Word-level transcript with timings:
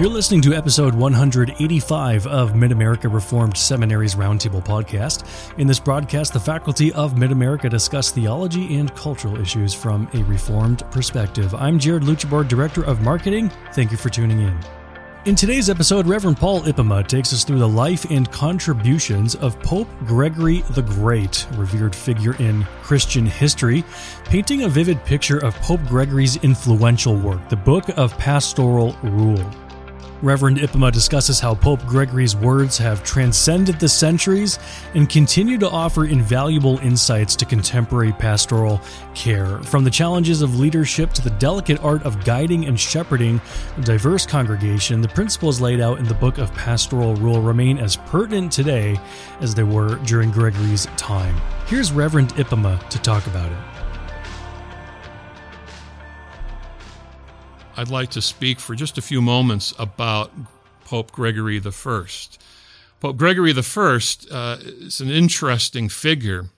You're 0.00 0.08
listening 0.08 0.40
to 0.42 0.54
episode 0.54 0.94
185 0.94 2.26
of 2.26 2.56
Mid 2.56 2.72
America 2.72 3.06
Reformed 3.06 3.54
Seminary's 3.54 4.14
Roundtable 4.14 4.64
podcast. 4.64 5.24
In 5.58 5.66
this 5.66 5.78
broadcast, 5.78 6.32
the 6.32 6.40
faculty 6.40 6.90
of 6.94 7.18
Mid 7.18 7.32
America 7.32 7.68
discuss 7.68 8.10
theology 8.10 8.78
and 8.78 8.94
cultural 8.94 9.38
issues 9.38 9.74
from 9.74 10.08
a 10.14 10.22
Reformed 10.22 10.90
perspective. 10.90 11.54
I'm 11.54 11.78
Jared 11.78 12.04
Luchabor, 12.04 12.48
Director 12.48 12.82
of 12.82 13.02
Marketing. 13.02 13.50
Thank 13.74 13.90
you 13.90 13.98
for 13.98 14.08
tuning 14.08 14.40
in. 14.40 14.58
In 15.26 15.34
today's 15.34 15.68
episode, 15.68 16.06
Reverend 16.06 16.38
Paul 16.38 16.62
Ipema 16.62 17.06
takes 17.06 17.34
us 17.34 17.44
through 17.44 17.58
the 17.58 17.68
life 17.68 18.10
and 18.10 18.32
contributions 18.32 19.34
of 19.34 19.60
Pope 19.60 19.88
Gregory 20.06 20.62
the 20.70 20.80
Great, 20.80 21.46
revered 21.56 21.94
figure 21.94 22.36
in 22.36 22.64
Christian 22.82 23.26
history, 23.26 23.84
painting 24.24 24.62
a 24.62 24.68
vivid 24.70 25.04
picture 25.04 25.44
of 25.44 25.54
Pope 25.56 25.84
Gregory's 25.88 26.36
influential 26.36 27.14
work, 27.14 27.50
the 27.50 27.56
Book 27.56 27.90
of 27.98 28.16
Pastoral 28.16 28.96
Rule. 29.02 29.44
Reverend 30.22 30.58
Ipema 30.58 30.92
discusses 30.92 31.40
how 31.40 31.54
Pope 31.54 31.80
Gregory's 31.86 32.36
words 32.36 32.76
have 32.76 33.02
transcended 33.02 33.80
the 33.80 33.88
centuries 33.88 34.58
and 34.94 35.08
continue 35.08 35.56
to 35.56 35.68
offer 35.68 36.04
invaluable 36.04 36.78
insights 36.80 37.34
to 37.36 37.46
contemporary 37.46 38.12
pastoral 38.12 38.82
care. 39.14 39.58
From 39.60 39.82
the 39.82 39.90
challenges 39.90 40.42
of 40.42 40.58
leadership 40.60 41.14
to 41.14 41.22
the 41.22 41.30
delicate 41.30 41.82
art 41.82 42.02
of 42.02 42.22
guiding 42.22 42.66
and 42.66 42.78
shepherding 42.78 43.40
a 43.78 43.80
diverse 43.80 44.26
congregation, 44.26 45.00
the 45.00 45.08
principles 45.08 45.58
laid 45.58 45.80
out 45.80 45.98
in 45.98 46.04
the 46.04 46.14
Book 46.14 46.36
of 46.36 46.52
Pastoral 46.54 47.14
Rule 47.16 47.40
remain 47.40 47.78
as 47.78 47.96
pertinent 47.96 48.52
today 48.52 49.00
as 49.40 49.54
they 49.54 49.62
were 49.62 49.94
during 50.04 50.30
Gregory's 50.30 50.84
time. 50.98 51.34
Here's 51.66 51.92
Reverend 51.92 52.34
Ipema 52.34 52.86
to 52.90 52.98
talk 52.98 53.26
about 53.26 53.50
it. 53.50 53.79
I'd 57.80 57.88
like 57.88 58.10
to 58.10 58.20
speak 58.20 58.60
for 58.60 58.74
just 58.74 58.98
a 58.98 59.02
few 59.02 59.22
moments 59.22 59.72
about 59.78 60.30
Pope 60.84 61.12
Gregory 61.12 61.58
I. 61.64 62.02
Pope 63.00 63.16
Gregory 63.16 63.54
I 63.54 64.00
uh, 64.30 64.58
is 64.60 65.00
an 65.00 65.08
interesting 65.08 65.88
figure 65.88 66.50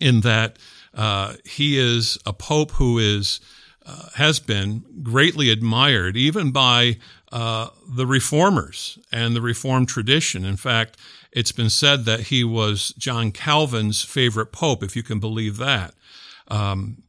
in 0.00 0.20
that 0.20 0.56
uh, 0.94 1.34
he 1.44 1.76
is 1.76 2.18
a 2.24 2.32
pope 2.32 2.70
who 2.70 3.00
is 3.00 3.40
uh, 3.84 4.10
has 4.14 4.38
been 4.38 4.84
greatly 5.02 5.50
admired 5.50 6.16
even 6.16 6.52
by 6.52 6.98
uh, 7.32 7.70
the 7.88 8.06
reformers 8.06 8.96
and 9.10 9.34
the 9.34 9.42
reformed 9.42 9.88
tradition. 9.88 10.44
In 10.44 10.56
fact, 10.56 10.96
it's 11.32 11.50
been 11.50 11.70
said 11.70 12.04
that 12.04 12.28
he 12.28 12.44
was 12.44 12.90
John 12.96 13.32
Calvin's 13.32 14.04
favorite 14.04 14.52
pope, 14.52 14.84
if 14.84 14.94
you 14.94 15.02
can 15.02 15.18
believe 15.18 15.56
that. 15.56 15.94
Um, 16.46 17.02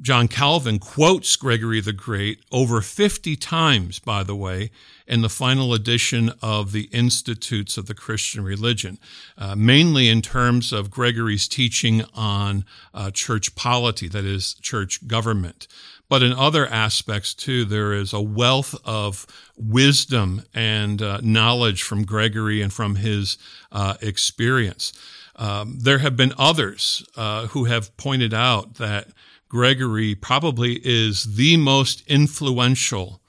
John 0.00 0.28
Calvin 0.28 0.78
quotes 0.78 1.34
Gregory 1.36 1.80
the 1.80 1.92
Great 1.92 2.44
over 2.52 2.80
50 2.80 3.36
times, 3.36 3.98
by 3.98 4.22
the 4.22 4.36
way, 4.36 4.70
in 5.06 5.22
the 5.22 5.28
final 5.28 5.72
edition 5.72 6.32
of 6.42 6.72
the 6.72 6.88
Institutes 6.92 7.76
of 7.78 7.86
the 7.86 7.94
Christian 7.94 8.44
Religion, 8.44 8.98
uh, 9.38 9.54
mainly 9.54 10.08
in 10.08 10.22
terms 10.22 10.72
of 10.72 10.90
Gregory's 10.90 11.48
teaching 11.48 12.04
on 12.14 12.64
uh, 12.92 13.10
church 13.10 13.54
polity, 13.54 14.08
that 14.08 14.24
is, 14.24 14.54
church 14.54 15.06
government. 15.06 15.66
But 16.08 16.22
in 16.22 16.32
other 16.32 16.66
aspects 16.66 17.34
too, 17.34 17.64
there 17.64 17.92
is 17.92 18.12
a 18.12 18.20
wealth 18.20 18.74
of 18.84 19.26
wisdom 19.56 20.42
and 20.54 21.02
uh, 21.02 21.20
knowledge 21.22 21.82
from 21.82 22.04
Gregory 22.04 22.60
and 22.60 22.72
from 22.72 22.96
his 22.96 23.38
uh, 23.72 23.94
experience. 24.00 24.92
Um, 25.36 25.78
there 25.80 25.98
have 25.98 26.16
been 26.16 26.32
others 26.38 27.06
uh, 27.16 27.48
who 27.48 27.64
have 27.64 27.96
pointed 27.96 28.32
out 28.32 28.74
that 28.74 29.08
Gregory 29.48 30.14
probably 30.14 30.80
is 30.84 31.36
the 31.36 31.56
most 31.56 32.02
influential 32.06 33.20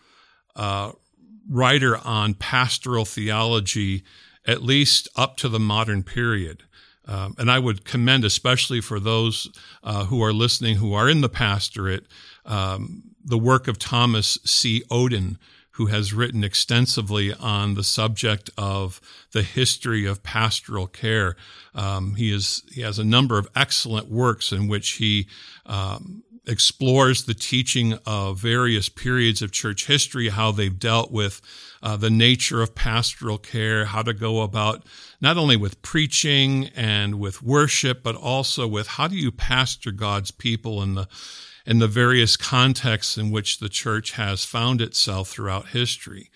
uh, 0.56 0.92
writer 1.50 1.98
on 1.98 2.34
pastoral 2.34 3.06
theology, 3.06 4.04
at 4.46 4.64
least 4.64 5.08
up 5.16 5.38
to 5.38 5.50
the 5.50 5.60
modern 5.60 6.04
period. 6.04 6.64
Um, 7.06 7.36
and 7.38 7.50
I 7.50 7.60
would 7.60 7.86
commend, 7.86 8.26
especially 8.26 8.82
for 8.82 9.00
those 9.00 9.48
uh, 9.84 10.06
who 10.06 10.22
are 10.22 10.34
listening 10.34 10.78
who 10.78 10.94
are 10.94 11.10
in 11.10 11.22
the 11.22 11.30
pastorate, 11.30 12.06
um, 12.46 13.04
the 13.24 13.38
work 13.38 13.68
of 13.68 13.80
Thomas 13.80 14.38
C. 14.44 14.84
Oden, 14.92 15.38
who 15.78 15.86
has 15.86 16.12
written 16.12 16.44
extensively 16.44 17.32
on 17.36 17.76
the 17.76 17.84
subject 17.84 18.50
of 18.58 19.00
the 19.32 19.44
history 19.44 20.08
of 20.08 20.24
pastoral 20.24 20.88
care. 20.88 21.36
Um, 21.76 22.16
he 22.16 22.34
is 22.34 22.64
he 22.72 22.82
has 22.82 22.98
a 22.98 23.04
number 23.04 23.38
of 23.38 23.48
excellent 23.56 24.10
works 24.10 24.52
in 24.52 24.68
which 24.68 24.94
he 24.94 25.28
um, 25.68 26.24
explores 26.48 27.26
the 27.26 27.36
teaching 27.36 27.94
of 28.08 28.40
various 28.40 28.90
periods 28.90 29.44
of 29.44 29.52
church 29.52 29.86
history, 29.86 30.30
how 30.30 30.52
they've 30.52 30.80
dealt 30.80 31.12
with 31.12 31.42
uh, 31.84 31.96
the 31.96 32.10
nature 32.10 32.64
of 32.64 32.74
pastoral 32.74 33.38
care, 33.38 33.86
how 33.86 34.02
to 34.02 34.14
go 34.14 34.42
about 34.42 34.84
not 35.22 35.38
only 35.38 35.58
with 35.58 35.80
preaching 35.84 36.72
and 36.76 37.20
with 37.20 37.44
worship, 37.44 38.02
but 38.02 38.16
also 38.16 38.68
with 38.68 38.88
how 38.88 39.08
do 39.08 39.16
you 39.16 39.32
pastor 39.32 39.92
God's 39.92 40.32
people 40.32 40.82
in 40.82 40.96
the 40.96 41.08
in 41.68 41.80
the 41.80 41.88
various 41.88 42.38
contexts 42.38 43.18
in 43.18 43.30
which 43.30 43.60
the 43.60 43.68
church 43.68 44.14
has 44.14 44.46
found 44.46 44.82
itself 44.82 45.28
throughout 45.30 45.68
history. 45.68 46.32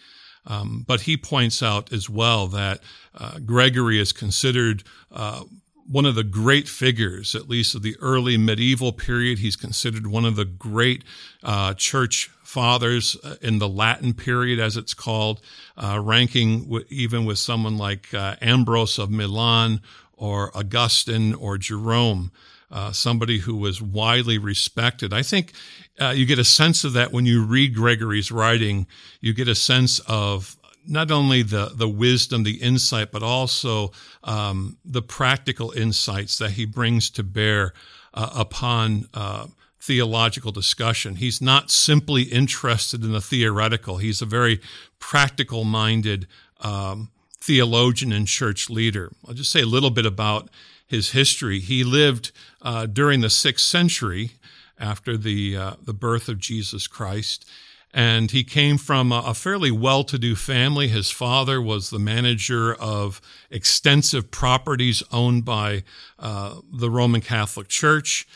Um, 0.45 0.83
but 0.85 1.01
he 1.01 1.15
points 1.15 1.63
out 1.63 1.93
as 1.93 2.09
well 2.09 2.47
that 2.47 2.81
uh, 3.15 3.39
Gregory 3.39 3.97
is 3.97 4.11
considered 4.11 4.83
uh, 5.09 5.45
one 5.87 6.05
of 6.05 6.15
the 6.15 6.23
great 6.23 6.67
figures, 6.67 7.33
at 7.33 7.47
least 7.47 7.75
of 7.75 7.81
the 7.81 7.95
early 8.01 8.37
medieval 8.37 8.91
period. 8.91 9.39
He's 9.39 9.55
considered 9.55 10.05
one 10.05 10.25
of 10.25 10.35
the 10.35 10.45
great 10.45 11.03
uh, 11.43 11.75
church 11.75 12.29
fathers 12.43 13.15
uh, 13.23 13.35
in 13.41 13.59
the 13.59 13.69
Latin 13.69 14.13
period, 14.13 14.59
as 14.59 14.75
it's 14.75 14.93
called, 14.93 15.39
uh, 15.77 15.99
ranking 16.01 16.63
w- 16.63 16.85
even 16.89 17.23
with 17.23 17.39
someone 17.39 17.77
like 17.77 18.13
uh, 18.13 18.35
Ambrose 18.41 18.99
of 18.99 19.09
Milan 19.09 19.81
or 20.13 20.55
Augustine 20.57 21.33
or 21.33 21.57
Jerome 21.57 22.31
uh, 22.71 22.91
somebody 22.91 23.39
who 23.39 23.55
was 23.55 23.81
widely 23.81 24.37
respected. 24.37 25.13
I 25.13 25.23
think 25.23 25.53
uh, 25.99 26.11
you 26.11 26.25
get 26.25 26.39
a 26.39 26.43
sense 26.43 26.83
of 26.83 26.93
that 26.93 27.11
when 27.11 27.25
you 27.25 27.43
read 27.43 27.75
Gregory's 27.75 28.31
writing. 28.31 28.87
You 29.19 29.33
get 29.33 29.47
a 29.47 29.55
sense 29.55 29.99
of 30.07 30.57
not 30.87 31.11
only 31.11 31.43
the 31.43 31.71
the 31.75 31.89
wisdom, 31.89 32.43
the 32.43 32.61
insight, 32.61 33.11
but 33.11 33.23
also 33.23 33.91
um, 34.23 34.77
the 34.85 35.01
practical 35.01 35.71
insights 35.71 36.37
that 36.37 36.51
he 36.51 36.65
brings 36.65 37.09
to 37.11 37.23
bear 37.23 37.73
uh, 38.13 38.29
upon 38.33 39.07
uh, 39.13 39.47
theological 39.79 40.51
discussion. 40.51 41.15
He's 41.15 41.41
not 41.41 41.71
simply 41.71 42.23
interested 42.23 43.03
in 43.03 43.11
the 43.11 43.21
theoretical. 43.21 43.97
He's 43.97 44.21
a 44.21 44.25
very 44.25 44.61
practical 44.99 45.63
minded 45.63 46.27
um, 46.61 47.11
theologian 47.39 48.11
and 48.11 48.27
church 48.27 48.69
leader. 48.69 49.11
I'll 49.27 49.33
just 49.33 49.51
say 49.51 49.61
a 49.61 49.65
little 49.65 49.89
bit 49.89 50.05
about 50.05 50.49
his 50.91 51.11
history. 51.11 51.59
He 51.59 51.83
lived 51.83 52.31
uh, 52.61 52.85
during 52.85 53.21
the 53.21 53.29
sixth 53.29 53.65
century 53.65 54.31
after 54.77 55.17
the 55.17 55.57
uh, 55.57 55.73
the 55.85 55.93
birth 55.93 56.29
of 56.29 56.37
Jesus 56.37 56.87
Christ, 56.87 57.49
and 57.93 58.31
he 58.31 58.43
came 58.43 58.77
from 58.77 59.11
a, 59.11 59.23
a 59.25 59.33
fairly 59.33 59.71
well-to-do 59.71 60.35
family. 60.35 60.87
His 60.87 61.11
father 61.11 61.59
was 61.59 61.89
the 61.89 61.99
manager 61.99 62.75
of 62.75 63.21
extensive 63.49 64.29
properties 64.29 65.03
owned 65.11 65.43
by 65.45 65.83
uh, 66.19 66.61
the 66.71 66.89
Roman 66.89 67.21
Catholic 67.21 67.67
Church. 67.67 68.27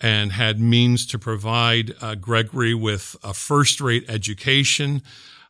And 0.00 0.32
had 0.32 0.58
means 0.58 1.06
to 1.06 1.18
provide 1.18 1.94
uh, 2.00 2.16
Gregory 2.16 2.74
with 2.74 3.16
a 3.22 3.32
first 3.32 3.80
rate 3.80 4.04
education. 4.08 5.02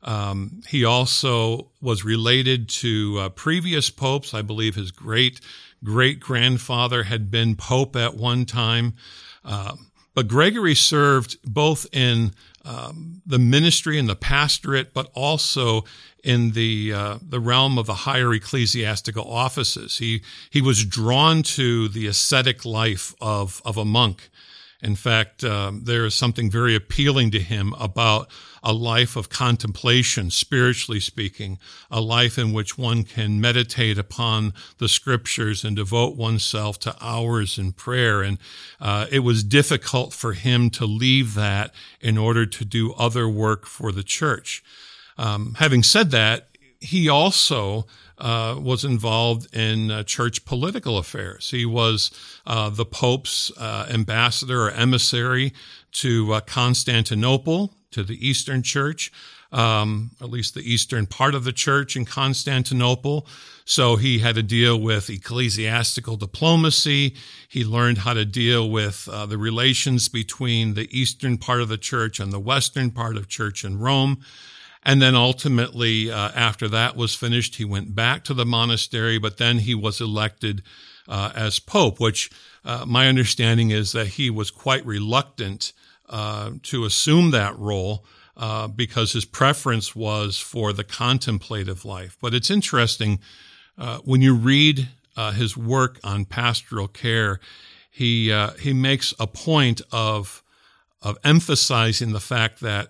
Um, 0.02 0.60
he 0.68 0.84
also 0.84 1.70
was 1.80 2.04
related 2.04 2.68
to 2.82 3.18
uh, 3.18 3.28
previous 3.30 3.90
popes. 3.90 4.34
I 4.34 4.42
believe 4.42 4.76
his 4.76 4.92
great 4.92 5.40
great 5.84 6.18
grandfather 6.18 7.04
had 7.04 7.30
been 7.30 7.54
pope 7.54 7.94
at 7.94 8.16
one 8.16 8.44
time. 8.44 8.94
Uh, 9.44 9.76
but 10.14 10.28
Gregory 10.28 10.74
served 10.74 11.36
both 11.44 11.86
in 11.92 12.32
um, 12.64 13.20
the 13.26 13.38
ministry 13.38 13.98
and 13.98 14.08
the 14.08 14.16
pastorate, 14.16 14.94
but 14.94 15.10
also 15.14 15.84
in 16.22 16.52
the 16.52 16.92
uh, 16.92 17.18
the 17.20 17.40
realm 17.40 17.78
of 17.78 17.86
the 17.86 17.94
higher 17.94 18.32
ecclesiastical 18.32 19.30
offices. 19.30 19.98
He 19.98 20.22
he 20.50 20.62
was 20.62 20.84
drawn 20.84 21.42
to 21.42 21.88
the 21.88 22.06
ascetic 22.06 22.64
life 22.64 23.14
of 23.20 23.60
of 23.64 23.76
a 23.76 23.84
monk. 23.84 24.30
In 24.84 24.96
fact, 24.96 25.42
um, 25.42 25.84
there 25.84 26.04
is 26.04 26.14
something 26.14 26.50
very 26.50 26.74
appealing 26.74 27.30
to 27.30 27.40
him 27.40 27.74
about 27.80 28.28
a 28.62 28.74
life 28.74 29.16
of 29.16 29.30
contemplation, 29.30 30.30
spiritually 30.30 31.00
speaking, 31.00 31.58
a 31.90 32.02
life 32.02 32.36
in 32.36 32.52
which 32.52 32.76
one 32.76 33.04
can 33.04 33.40
meditate 33.40 33.96
upon 33.96 34.52
the 34.76 34.88
scriptures 34.88 35.64
and 35.64 35.74
devote 35.74 36.16
oneself 36.16 36.78
to 36.80 36.94
hours 37.00 37.58
in 37.58 37.72
prayer. 37.72 38.20
And 38.20 38.36
uh, 38.78 39.06
it 39.10 39.20
was 39.20 39.42
difficult 39.42 40.12
for 40.12 40.34
him 40.34 40.68
to 40.70 40.84
leave 40.84 41.32
that 41.32 41.72
in 42.02 42.18
order 42.18 42.44
to 42.44 42.64
do 42.66 42.92
other 42.92 43.26
work 43.26 43.64
for 43.64 43.90
the 43.90 44.02
church. 44.02 44.62
Um, 45.16 45.54
having 45.58 45.82
said 45.82 46.10
that, 46.10 46.48
he 46.78 47.08
also 47.08 47.86
uh, 48.18 48.56
was 48.60 48.84
involved 48.84 49.54
in 49.54 49.90
uh, 49.90 50.02
church 50.04 50.44
political 50.44 50.98
affairs. 50.98 51.50
He 51.50 51.66
was 51.66 52.10
uh, 52.46 52.70
the 52.70 52.84
Pope's 52.84 53.50
uh, 53.56 53.86
ambassador 53.90 54.66
or 54.66 54.70
emissary 54.70 55.52
to 55.92 56.32
uh, 56.34 56.40
Constantinople, 56.40 57.74
to 57.90 58.02
the 58.02 58.26
Eastern 58.26 58.62
Church. 58.62 59.10
um, 59.54 60.10
at 60.20 60.30
least 60.30 60.54
the 60.54 60.72
eastern 60.72 61.06
part 61.06 61.34
of 61.34 61.44
the 61.44 61.52
church 61.52 61.96
in 61.96 62.04
Constantinople. 62.04 63.26
So 63.64 63.96
he 63.96 64.18
had 64.18 64.34
to 64.34 64.42
deal 64.42 64.78
with 64.78 65.08
ecclesiastical 65.08 66.16
diplomacy. 66.16 67.14
He 67.48 67.64
learned 67.64 67.98
how 67.98 68.14
to 68.14 68.24
deal 68.24 68.68
with 68.68 69.08
uh, 69.10 69.26
the 69.26 69.38
relations 69.38 70.08
between 70.08 70.74
the 70.74 70.88
eastern 70.90 71.38
part 71.38 71.60
of 71.60 71.68
the 71.68 71.78
church 71.78 72.18
and 72.18 72.32
the 72.32 72.40
western 72.40 72.90
part 72.90 73.16
of 73.16 73.28
church 73.28 73.64
in 73.64 73.78
Rome. 73.78 74.22
And 74.84 75.00
then 75.00 75.14
ultimately, 75.14 76.10
uh, 76.10 76.30
after 76.34 76.68
that 76.68 76.94
was 76.94 77.14
finished, 77.14 77.56
he 77.56 77.64
went 77.64 77.94
back 77.94 78.22
to 78.24 78.34
the 78.34 78.44
monastery, 78.44 79.18
but 79.18 79.38
then 79.38 79.58
he 79.58 79.74
was 79.74 80.00
elected 80.00 80.62
uh, 81.08 81.32
as 81.34 81.58
pope, 81.58 81.98
which 82.00 82.30
uh, 82.64 82.84
my 82.86 83.08
understanding 83.08 83.70
is 83.70 83.92
that 83.92 84.08
he 84.08 84.30
was 84.30 84.50
quite 84.50 84.84
reluctant 84.84 85.72
uh, 86.08 86.50
to 86.62 86.84
assume 86.84 87.30
that 87.30 87.58
role 87.58 88.04
uh, 88.36 88.68
because 88.68 89.12
his 89.12 89.24
preference 89.24 89.96
was 89.96 90.38
for 90.38 90.72
the 90.72 90.84
contemplative 90.84 91.84
life. 91.84 92.18
But 92.20 92.34
it's 92.34 92.50
interesting 92.50 93.20
uh, 93.78 93.98
when 94.04 94.20
you 94.20 94.34
read 94.34 94.88
his 95.34 95.56
work 95.56 96.00
on 96.02 96.24
pastoral 96.24 96.88
care, 96.88 97.38
he 97.88 98.32
he 98.58 98.72
makes 98.72 99.14
a 99.20 99.26
point 99.28 99.80
of 99.92 100.42
of 101.00 101.16
emphasizing 101.22 102.12
the 102.12 102.20
fact 102.20 102.60
that 102.60 102.88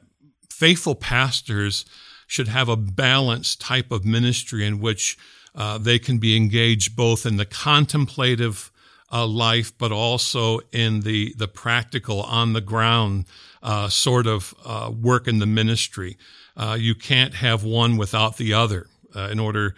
faithful 0.64 0.94
pastors 0.94 1.84
should 2.26 2.49
have 2.49 2.70
a 2.70 2.76
balanced 2.76 3.61
type 3.61 3.93
of 3.93 4.02
ministry 4.02 4.66
in 4.66 4.81
which 4.81 5.19
uh, 5.55 5.76
they 5.76 5.99
can 5.99 6.16
be 6.16 6.34
engaged 6.34 6.96
both 6.96 7.26
in 7.26 7.37
the 7.37 7.44
contemplative 7.44 8.72
uh, 9.12 9.26
life, 9.26 9.76
but 9.76 9.93
also 9.93 10.61
in 10.72 11.02
the 11.02 11.34
the 11.37 11.46
practical, 11.46 12.22
on 12.22 12.55
the 12.55 12.62
ground 12.62 13.26
uh, 13.62 13.90
sort 13.90 14.26
of 14.26 14.55
uh, 14.64 14.90
work 14.90 15.28
in 15.28 15.38
the 15.38 15.46
ministry. 15.46 16.16
Uh, 16.56 16.78
you 16.81 16.94
can't 16.94 17.34
have 17.34 17.62
one 17.62 17.99
without 17.99 18.38
the 18.38 18.55
other 18.55 18.87
uh, 19.14 19.28
in 19.31 19.38
order 19.38 19.75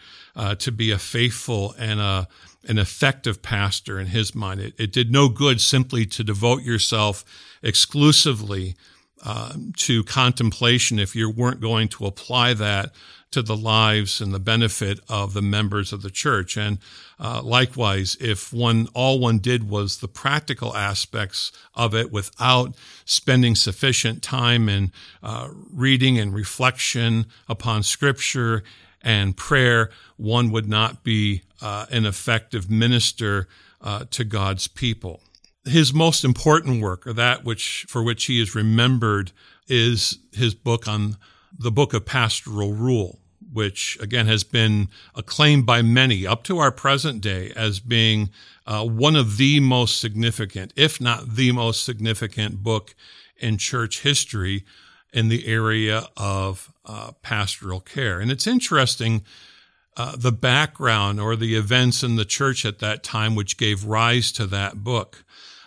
to 0.58 0.70
be 0.70 0.92
a 0.92 0.98
faithful 0.98 1.74
and 1.78 1.98
a 1.98 2.28
an 2.68 2.78
effective 2.78 3.42
pastor 3.42 3.98
in 3.98 4.06
his 4.06 4.34
mind. 4.34 4.60
It, 4.60 4.74
it 4.78 4.92
did 4.92 5.10
no 5.10 5.28
good 5.28 5.60
simply 5.60 6.06
to 6.06 6.22
devote 6.22 6.62
yourself 6.62 7.24
exclusively 7.60 8.76
uh, 9.24 9.54
to 9.76 10.04
contemplation 10.04 10.98
if 10.98 11.16
you 11.16 11.30
weren't 11.30 11.60
going 11.60 11.88
to 11.88 12.06
apply 12.06 12.54
that 12.54 12.92
to 13.30 13.42
the 13.42 13.56
lives 13.56 14.20
and 14.20 14.32
the 14.32 14.38
benefit 14.38 15.00
of 15.08 15.34
the 15.34 15.42
members 15.42 15.92
of 15.92 16.02
the 16.02 16.10
church. 16.10 16.56
And 16.56 16.78
uh, 17.18 17.42
likewise, 17.42 18.16
if 18.20 18.52
one 18.52 18.88
all 18.94 19.18
one 19.18 19.38
did 19.38 19.68
was 19.68 19.98
the 19.98 20.08
practical 20.08 20.76
aspects 20.76 21.52
of 21.74 21.94
it 21.94 22.12
without 22.12 22.74
spending 23.04 23.54
sufficient 23.54 24.22
time 24.22 24.68
in 24.68 24.92
uh, 25.22 25.48
reading 25.72 26.18
and 26.18 26.34
reflection 26.34 27.26
upon 27.48 27.82
Scripture 27.82 28.62
and 29.02 29.36
prayer, 29.36 29.90
one 30.16 30.50
would 30.50 30.68
not 30.68 31.04
be 31.04 31.42
uh, 31.60 31.86
an 31.90 32.06
effective 32.06 32.70
minister 32.70 33.48
uh, 33.80 34.04
to 34.10 34.24
God's 34.24 34.68
people. 34.68 35.20
His 35.66 35.92
most 35.92 36.24
important 36.24 36.80
work, 36.80 37.06
or 37.06 37.12
that 37.12 37.44
which 37.44 37.86
for 37.88 38.02
which 38.02 38.24
he 38.26 38.40
is 38.40 38.54
remembered, 38.54 39.32
is 39.68 40.18
his 40.32 40.54
book 40.54 40.86
on 40.86 41.16
the 41.58 41.70
book 41.70 41.92
of 41.92 42.04
pastoral 42.04 42.72
rule 42.72 43.18
which 43.52 43.96
again 44.02 44.26
has 44.26 44.44
been 44.44 44.86
acclaimed 45.14 45.64
by 45.64 45.80
many 45.80 46.26
up 46.26 46.42
to 46.44 46.58
our 46.58 46.70
present 46.70 47.22
day 47.22 47.50
as 47.56 47.80
being 47.80 48.28
uh, 48.66 48.84
one 48.84 49.16
of 49.16 49.38
the 49.38 49.60
most 49.60 49.98
significant, 49.98 50.74
if 50.76 51.00
not 51.00 51.36
the 51.36 51.50
most 51.52 51.82
significant 51.82 52.62
book 52.62 52.94
in 53.38 53.56
church 53.56 54.02
history 54.02 54.62
in 55.10 55.28
the 55.28 55.46
area 55.46 56.06
of 56.18 56.70
uh, 56.84 57.12
pastoral 57.22 57.80
care. 57.80 58.20
And 58.20 58.30
it's 58.30 58.46
interesting 58.46 59.24
uh, 59.96 60.14
the 60.14 60.32
background 60.32 61.18
or 61.18 61.34
the 61.34 61.56
events 61.56 62.02
in 62.02 62.16
the 62.16 62.26
church 62.26 62.66
at 62.66 62.80
that 62.80 63.02
time 63.02 63.34
which 63.34 63.56
gave 63.56 63.84
rise 63.84 64.32
to 64.32 64.46
that 64.46 64.84
book. 64.84 65.24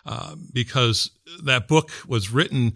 Uh, 0.10 0.36
because 0.52 1.12
that 1.44 1.68
book 1.68 1.92
was 2.08 2.32
written 2.32 2.74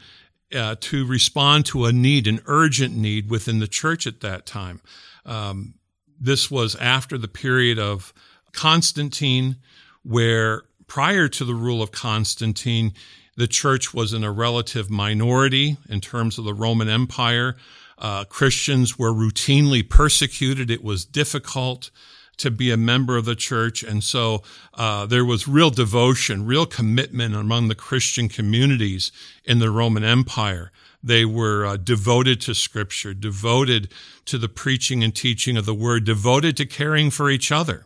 uh, 0.53 0.75
to 0.79 1.03
respond 1.07 1.65
to 1.65 1.85
a 1.85 1.91
need, 1.91 2.27
an 2.27 2.39
urgent 2.45 2.95
need 2.95 3.27
within 3.27 3.57
the 3.57 3.67
church 3.67 4.05
at 4.05 4.21
that 4.21 4.45
time. 4.45 4.79
Um, 5.25 5.73
this 6.19 6.51
was 6.51 6.75
after 6.75 7.17
the 7.17 7.27
period 7.27 7.79
of 7.79 8.13
Constantine, 8.51 9.55
where 10.03 10.61
prior 10.85 11.27
to 11.27 11.43
the 11.43 11.55
rule 11.55 11.81
of 11.81 11.91
Constantine, 11.91 12.93
the 13.35 13.47
church 13.47 13.95
was 13.95 14.13
in 14.13 14.23
a 14.23 14.31
relative 14.31 14.91
minority 14.91 15.77
in 15.89 16.01
terms 16.01 16.37
of 16.37 16.45
the 16.45 16.53
Roman 16.53 16.87
Empire. 16.87 17.55
Uh, 17.97 18.25
Christians 18.25 18.99
were 18.99 19.11
routinely 19.11 19.89
persecuted. 19.89 20.69
It 20.69 20.83
was 20.83 21.03
difficult 21.03 21.89
to 22.37 22.51
be 22.51 22.71
a 22.71 22.77
member 22.77 23.17
of 23.17 23.25
the 23.25 23.35
church. 23.35 23.83
And 23.83 24.03
so 24.03 24.43
uh, 24.73 25.05
there 25.05 25.25
was 25.25 25.47
real 25.47 25.69
devotion, 25.69 26.45
real 26.45 26.65
commitment 26.65 27.35
among 27.35 27.67
the 27.67 27.75
Christian 27.75 28.29
communities 28.29 29.11
in 29.43 29.59
the 29.59 29.69
Roman 29.69 30.03
Empire. 30.03 30.71
They 31.03 31.25
were 31.25 31.65
uh, 31.65 31.77
devoted 31.77 32.39
to 32.41 32.55
Scripture, 32.55 33.13
devoted 33.13 33.89
to 34.25 34.37
the 34.37 34.49
preaching 34.49 35.03
and 35.03 35.13
teaching 35.13 35.57
of 35.57 35.65
the 35.65 35.73
Word, 35.73 36.05
devoted 36.05 36.55
to 36.57 36.65
caring 36.65 37.11
for 37.11 37.29
each 37.29 37.51
other. 37.51 37.85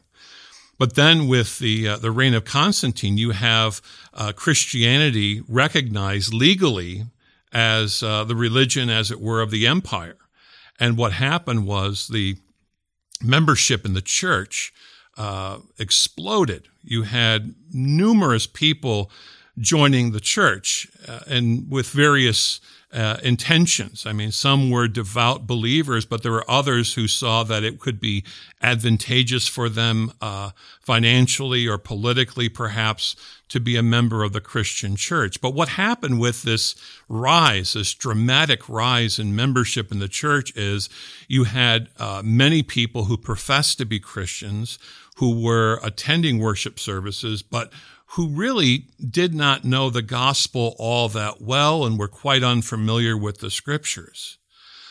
But 0.78 0.94
then, 0.94 1.28
with 1.28 1.58
the 1.58 1.88
uh, 1.88 1.98
the 1.98 2.12
reign 2.12 2.36
of 2.36 2.46
Constantine, 2.46 3.18
you 3.18 3.32
have 3.32 3.82
uh, 4.14 4.32
Christianity 4.34 5.42
recognized 5.48 6.32
legally 6.32 7.06
as 7.52 8.04
uh, 8.04 8.24
the 8.26 8.36
religion, 8.36 8.88
as 8.90 9.10
it 9.10 9.20
were, 9.20 9.42
of 9.42 9.50
the 9.50 9.66
empire. 9.66 10.18
And 10.80 10.96
what 10.96 11.14
happened 11.14 11.66
was 11.66 12.08
the 12.08 12.38
membership 13.22 13.86
in 13.86 13.94
the 13.94 14.02
church 14.02 14.74
uh, 15.18 15.60
exploded. 15.80 16.68
You 16.84 17.04
had 17.04 17.56
numerous 17.72 18.48
people 18.48 19.12
joining 19.60 20.12
the 20.12 20.20
church 20.20 20.88
uh, 21.08 21.22
and 21.28 21.70
with 21.70 21.90
various 21.90 22.62
uh, 22.94 23.18
intentions. 23.22 24.06
I 24.06 24.14
mean, 24.14 24.32
some 24.32 24.70
were 24.70 24.88
devout 24.88 25.46
believers, 25.46 26.06
but 26.06 26.24
there 26.24 26.32
were 26.32 26.50
others 26.50 26.94
who 26.94 27.08
saw 27.08 27.44
that 27.44 27.64
it 27.64 27.80
could 27.80 28.00
be 28.00 28.24
advantageous 28.62 29.48
for 29.48 29.68
them 29.68 30.14
uh, 30.22 30.52
financially 30.80 31.68
or 31.68 31.78
politically, 31.78 32.48
perhaps, 32.48 33.16
to 33.50 33.60
be 33.60 33.76
a 33.76 33.84
member 33.84 34.24
of 34.24 34.32
the 34.32 34.42
Christian 34.42 34.96
church. 34.96 35.42
But 35.42 35.54
what 35.54 35.70
happened 35.70 36.20
with 36.20 36.44
this 36.44 36.76
rise, 37.10 37.74
this 37.74 37.94
dramatic 37.94 38.70
rise 38.70 39.20
in 39.20 39.36
membership 39.36 39.92
in 39.92 40.00
the 40.00 40.08
church, 40.08 40.56
is 40.56 40.90
you 41.28 41.44
had 41.44 41.90
uh, 41.98 42.22
many 42.24 42.64
people 42.64 43.06
who 43.06 43.18
professed 43.18 43.78
to 43.80 43.86
be 43.86 44.00
Christians 44.00 44.80
who 45.18 45.42
were 45.42 45.80
attending 45.84 46.40
worship 46.40 46.80
services, 46.80 47.42
but 47.42 47.72
who 48.12 48.30
really 48.30 48.86
did 49.10 49.34
not 49.34 49.64
know 49.64 49.90
the 49.90 50.02
gospel 50.02 50.76
all 50.80 51.10
that 51.10 51.42
well 51.42 51.86
and 51.86 52.00
were 52.00 52.08
quite 52.08 52.44
unfamiliar 52.44 53.18
with 53.18 53.40
the 53.40 53.52
scriptures. 53.52 54.38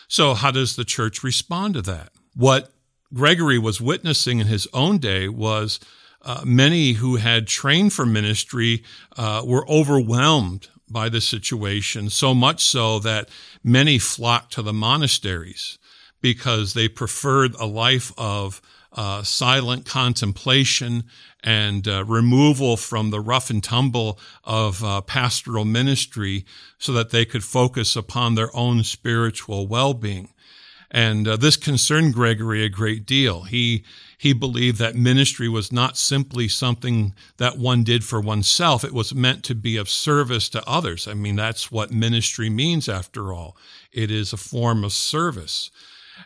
So, 0.09 0.35
how 0.35 0.51
does 0.51 0.77
the 0.77 0.85
church 0.85 1.23
respond 1.23 1.75
to 1.75 1.83
that? 1.83 2.11
What 2.35 2.71
Gregory 3.13 3.59
was 3.59 3.81
witnessing 3.81 4.39
in 4.39 4.47
his 4.47 4.69
own 4.73 4.99
day 4.99 5.29
was 5.29 5.81
uh, 6.23 6.43
many 6.45 6.95
who 6.95 7.17
had 7.17 7.47
trained 7.47 7.93
for 7.93 8.05
ministry 8.05 8.83
uh, 9.17 9.43
were 9.45 9.69
overwhelmed 9.69 10.69
by 10.89 11.09
the 11.09 11.21
situation, 11.21 12.11
so 12.11 12.35
much 12.35 12.65
so 12.65 12.99
that 13.01 13.29
many 13.65 13.99
flocked 13.99 14.53
to 14.53 14.63
the 14.63 14.73
monasteries 14.73 15.79
because 16.21 16.75
they 16.75 16.89
preferred 16.89 17.55
a 17.57 17.67
life 17.67 18.13
of 18.17 18.61
uh, 18.97 19.23
silent 19.23 19.85
contemplation 19.85 21.05
and 21.45 21.87
uh, 21.87 22.05
removal 22.05 22.77
from 22.77 23.11
the 23.11 23.21
rough 23.21 23.51
and 23.51 23.63
tumble 23.63 24.19
of 24.43 24.83
uh, 24.83 25.01
pastoral 25.03 25.65
ministry 25.65 26.45
so 26.79 26.93
that 26.93 27.11
they 27.11 27.25
could 27.25 27.45
focus 27.45 27.95
upon 27.95 28.35
their 28.35 28.55
own 28.57 28.83
spiritual 28.83 29.67
well-being. 29.69 30.29
And 30.91 31.29
uh, 31.29 31.37
this 31.37 31.57
concerned 31.57 32.15
Gregory 32.15 32.65
a 32.65 32.69
great 32.69 33.05
deal. 33.07 33.43
He 33.43 33.85
he 34.19 34.33
believed 34.33 34.79
that 34.79 34.95
ministry 34.95 35.49
was 35.49 35.71
not 35.71 35.99
simply 35.99 36.49
something 36.49 37.15
that 37.37 37.59
one 37.59 37.85
did 37.85 38.03
for 38.03 38.21
oneself. 38.21 38.83
It 38.83 38.95
was 38.95 39.15
meant 39.15 39.45
to 39.45 39.55
be 39.55 39.77
of 39.77 39.91
service 39.91 40.49
to 40.51 40.67
others. 40.67 41.07
I 41.07 41.13
mean, 41.13 41.37
that's 41.37 41.71
what 41.71 41.91
ministry 41.91 42.49
means 42.49 42.89
after 42.89 43.33
all. 43.33 43.59
It 43.93 44.11
is 44.11 44.33
a 44.33 44.39
form 44.39 44.85
of 44.85 44.93
service. 44.93 45.71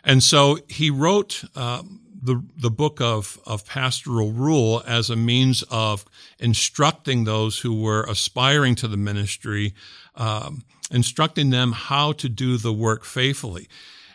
And 0.05 0.23
so 0.23 0.59
he 0.69 0.89
wrote 0.89 1.43
um, 1.55 1.99
the, 2.21 2.43
the 2.55 2.69
book 2.69 3.01
of, 3.01 3.39
of 3.45 3.65
pastoral 3.65 4.31
rule 4.31 4.83
as 4.85 5.09
a 5.09 5.15
means 5.15 5.63
of 5.69 6.05
instructing 6.39 7.23
those 7.23 7.59
who 7.59 7.81
were 7.81 8.03
aspiring 8.03 8.75
to 8.75 8.87
the 8.87 8.97
ministry, 8.97 9.73
um, 10.15 10.63
instructing 10.91 11.49
them 11.49 11.71
how 11.71 12.11
to 12.13 12.29
do 12.29 12.57
the 12.57 12.73
work 12.73 13.03
faithfully. 13.03 13.67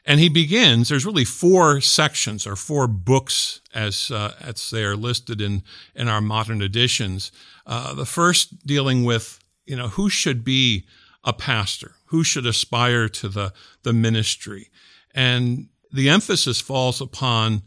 And 0.04 0.20
he 0.20 0.28
begins, 0.28 0.88
there's 0.88 1.04
really 1.04 1.24
four 1.24 1.80
sections 1.80 2.46
or 2.46 2.54
four 2.54 2.86
books 2.86 3.60
as, 3.74 4.10
uh, 4.12 4.34
as 4.40 4.70
they 4.70 4.84
are 4.84 4.94
listed 4.94 5.40
in, 5.40 5.64
in 5.96 6.08
our 6.08 6.20
modern 6.20 6.62
editions. 6.62 7.32
Uh, 7.66 7.92
the 7.92 8.06
first 8.06 8.64
dealing 8.64 9.04
with, 9.04 9.40
you 9.66 9.74
know, 9.74 9.88
who 9.88 10.08
should 10.08 10.44
be 10.44 10.86
a 11.24 11.32
pastor? 11.32 11.96
Who 12.06 12.22
should 12.22 12.46
aspire 12.46 13.08
to 13.08 13.28
the, 13.28 13.52
the 13.82 13.92
ministry? 13.92 14.70
And 15.12 15.70
the 15.92 16.08
emphasis 16.08 16.60
falls 16.60 17.00
upon 17.00 17.62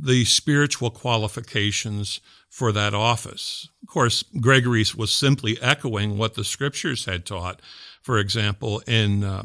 the 0.00 0.24
spiritual 0.24 0.90
qualifications 0.90 2.20
for 2.48 2.72
that 2.72 2.94
office. 2.94 3.68
Of 3.82 3.88
course, 3.88 4.24
Gregory 4.40 4.84
was 4.96 5.12
simply 5.12 5.60
echoing 5.60 6.18
what 6.18 6.34
the 6.34 6.44
scriptures 6.44 7.06
had 7.06 7.24
taught. 7.24 7.60
For 8.02 8.18
example, 8.18 8.82
in 8.86 9.24
uh, 9.24 9.44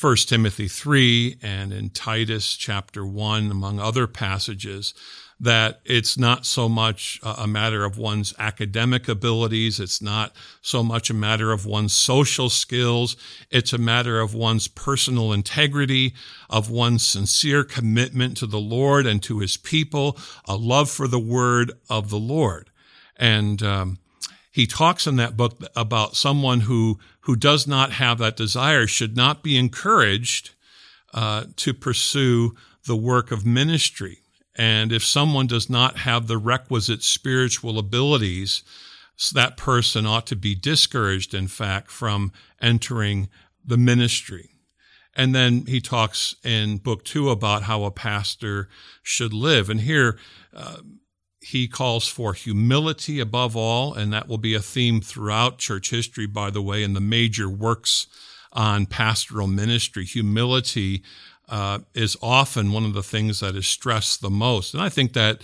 1 0.00 0.16
Timothy 0.28 0.68
3 0.68 1.38
and 1.42 1.72
in 1.72 1.90
Titus 1.90 2.54
chapter 2.54 3.04
1, 3.04 3.50
among 3.50 3.80
other 3.80 4.06
passages, 4.06 4.94
that 5.40 5.80
it's 5.84 6.16
not 6.16 6.46
so 6.46 6.68
much 6.68 7.18
a 7.24 7.48
matter 7.48 7.84
of 7.84 7.98
one's 7.98 8.32
academic 8.38 9.08
abilities. 9.08 9.80
It's 9.80 10.00
not 10.00 10.36
so 10.62 10.84
much 10.84 11.10
a 11.10 11.14
matter 11.14 11.50
of 11.50 11.66
one's 11.66 11.92
social 11.92 12.48
skills. 12.48 13.16
It's 13.50 13.72
a 13.72 13.78
matter 13.78 14.20
of 14.20 14.34
one's 14.34 14.68
personal 14.68 15.32
integrity, 15.32 16.14
of 16.48 16.70
one's 16.70 17.04
sincere 17.04 17.64
commitment 17.64 18.36
to 18.36 18.46
the 18.46 18.60
Lord 18.60 19.04
and 19.04 19.20
to 19.24 19.40
his 19.40 19.56
people, 19.56 20.16
a 20.44 20.56
love 20.56 20.88
for 20.90 21.08
the 21.08 21.20
word 21.20 21.72
of 21.90 22.10
the 22.10 22.18
Lord. 22.18 22.70
And, 23.16 23.62
um, 23.64 23.98
he 24.58 24.66
talks 24.66 25.06
in 25.06 25.14
that 25.14 25.36
book 25.36 25.62
about 25.76 26.16
someone 26.16 26.62
who 26.62 26.98
who 27.20 27.36
does 27.36 27.68
not 27.68 27.92
have 27.92 28.18
that 28.18 28.36
desire 28.36 28.88
should 28.88 29.16
not 29.16 29.40
be 29.40 29.56
encouraged 29.56 30.50
uh, 31.14 31.44
to 31.54 31.72
pursue 31.72 32.56
the 32.84 32.96
work 32.96 33.30
of 33.30 33.46
ministry. 33.46 34.18
And 34.56 34.92
if 34.92 35.04
someone 35.04 35.46
does 35.46 35.70
not 35.70 35.98
have 35.98 36.26
the 36.26 36.38
requisite 36.38 37.04
spiritual 37.04 37.78
abilities, 37.78 38.64
that 39.32 39.56
person 39.56 40.06
ought 40.06 40.26
to 40.26 40.34
be 40.34 40.56
discouraged, 40.56 41.34
in 41.34 41.46
fact, 41.46 41.88
from 41.92 42.32
entering 42.60 43.28
the 43.64 43.78
ministry. 43.78 44.50
And 45.14 45.36
then 45.36 45.66
he 45.66 45.80
talks 45.80 46.34
in 46.42 46.78
book 46.78 47.04
two 47.04 47.30
about 47.30 47.62
how 47.62 47.84
a 47.84 47.92
pastor 47.92 48.68
should 49.04 49.32
live. 49.32 49.70
And 49.70 49.82
here, 49.82 50.18
uh, 50.52 50.78
he 51.40 51.68
calls 51.68 52.08
for 52.08 52.34
humility 52.34 53.20
above 53.20 53.56
all, 53.56 53.94
and 53.94 54.12
that 54.12 54.28
will 54.28 54.38
be 54.38 54.54
a 54.54 54.60
theme 54.60 55.00
throughout 55.00 55.58
church 55.58 55.90
history, 55.90 56.26
by 56.26 56.50
the 56.50 56.62
way, 56.62 56.82
in 56.82 56.94
the 56.94 57.00
major 57.00 57.48
works 57.48 58.06
on 58.52 58.86
pastoral 58.86 59.46
ministry. 59.46 60.04
Humility 60.04 61.02
uh, 61.48 61.78
is 61.94 62.16
often 62.20 62.72
one 62.72 62.84
of 62.84 62.92
the 62.92 63.02
things 63.02 63.40
that 63.40 63.54
is 63.54 63.66
stressed 63.66 64.20
the 64.20 64.30
most. 64.30 64.74
And 64.74 64.82
I 64.82 64.88
think 64.88 65.12
that 65.12 65.42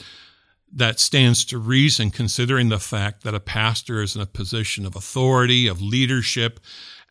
that 0.76 0.98
stands 0.98 1.44
to 1.44 1.58
reason 1.58 2.10
considering 2.10 2.68
the 2.68 2.80
fact 2.80 3.22
that 3.22 3.34
a 3.34 3.40
pastor 3.40 4.02
is 4.02 4.16
in 4.16 4.22
a 4.22 4.26
position 4.26 4.84
of 4.84 4.96
authority, 4.96 5.68
of 5.68 5.80
leadership, 5.80 6.58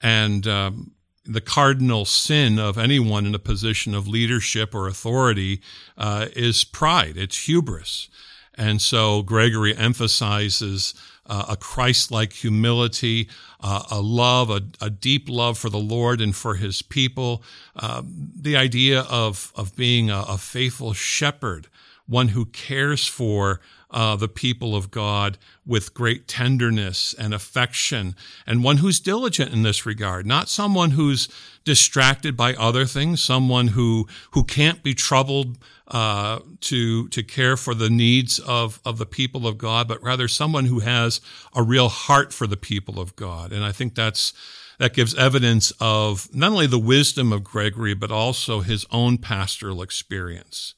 and 0.02 0.46
um, 0.46 0.92
the 1.24 1.40
cardinal 1.40 2.04
sin 2.04 2.60
of 2.60 2.78
anyone 2.78 3.26
in 3.26 3.34
a 3.34 3.40
position 3.40 3.96
of 3.96 4.08
leadership 4.08 4.76
or 4.76 4.88
authority 4.88 5.62
uh, 5.98 6.28
is 6.36 6.66
pride, 6.66 7.16
it's 7.16 7.46
hubris. 7.46 8.10
And 8.56 8.82
so 8.82 9.24
Gregory 9.24 9.76
emphasizes 9.76 10.94
uh, 11.26 11.46
a 11.50 11.56
Christ 11.56 12.12
like 12.12 12.34
humility, 12.34 13.30
uh, 13.62 13.84
a 13.90 14.02
love, 14.02 14.50
a, 14.50 14.62
a, 14.82 14.90
deep 14.90 15.30
love 15.30 15.58
for 15.58 15.70
the 15.70 15.80
Lord 15.80 16.20
and 16.20 16.36
for 16.36 16.56
his 16.56 16.82
people, 16.82 17.42
uh, 17.76 18.04
the 18.06 18.58
idea 18.58 19.02
of, 19.02 19.54
of 19.56 19.76
being 19.76 20.10
a, 20.10 20.26
a, 20.28 20.38
faithful 20.38 20.92
shepherd, 20.94 21.68
one 22.06 22.30
who 22.30 22.46
cares 22.46 23.08
for 23.08 23.62
uh, 23.94 24.16
the 24.16 24.28
people 24.28 24.76
of 24.76 24.92
God 24.92 25.38
with 25.66 25.94
great 25.94 26.28
tenderness 26.28 27.14
and 27.14 27.34
affection, 27.34 28.16
and 28.46 28.64
one 28.64 28.78
who's 28.78 29.00
diligent 29.00 29.54
in 29.54 29.64
this 29.64 29.86
regard, 29.86 30.26
not 30.26 30.50
someone 30.50 30.92
who's 30.92 31.30
distracted 31.64 32.36
by 32.36 32.54
other 32.56 32.86
things, 32.86 33.22
someone 33.22 33.70
who 33.70 34.08
who 34.32 34.44
can't 34.44 34.84
be 34.84 34.94
troubled 34.94 35.58
uh, 35.88 36.40
to 36.62 37.08
to 37.10 37.24
care 37.24 37.56
for 37.56 37.74
the 37.74 37.90
needs 37.90 38.40
of 38.40 38.82
of 38.84 38.98
the 38.98 39.06
people 39.06 39.48
of 39.48 39.58
God, 39.58 39.88
but 39.88 40.02
rather 40.02 40.28
someone 40.28 40.66
who 40.66 40.80
has 40.80 41.22
a 41.56 41.62
real 41.62 41.90
heart 41.90 42.34
for 42.34 42.48
the 42.48 42.58
people 42.58 43.00
of 43.00 43.16
God. 43.16 43.54
And 43.54 43.64
I 43.64 43.72
think 43.72 43.96
that's 43.96 44.34
that 44.80 44.94
gives 44.94 45.16
evidence 45.16 45.72
of 45.80 46.34
not 46.34 46.52
only 46.52 46.68
the 46.68 46.80
wisdom 46.80 47.32
of 47.32 47.44
Gregory, 47.44 47.94
but 47.94 48.12
also 48.12 48.62
his 48.62 48.86
own 48.92 49.18
pastoral 49.18 49.82
experience. 49.82 50.74